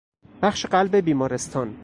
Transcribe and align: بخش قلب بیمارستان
بخش 0.41 0.65
قلب 0.65 0.95
بیمارستان 1.01 1.77